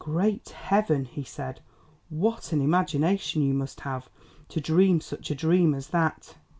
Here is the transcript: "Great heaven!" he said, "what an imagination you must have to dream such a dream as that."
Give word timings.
"Great 0.03 0.49
heaven!" 0.49 1.05
he 1.05 1.23
said, 1.23 1.61
"what 2.09 2.51
an 2.51 2.59
imagination 2.59 3.43
you 3.43 3.53
must 3.53 3.81
have 3.81 4.09
to 4.49 4.59
dream 4.59 4.99
such 4.99 5.29
a 5.29 5.35
dream 5.35 5.75
as 5.75 5.89
that." 5.89 6.37